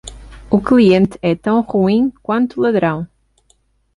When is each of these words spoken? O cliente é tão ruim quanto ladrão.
O 0.49 0.59
cliente 0.63 1.19
é 1.21 1.35
tão 1.35 1.61
ruim 1.61 2.09
quanto 2.23 2.59
ladrão. 2.59 3.07